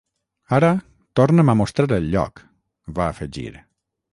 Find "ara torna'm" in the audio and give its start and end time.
0.55-1.53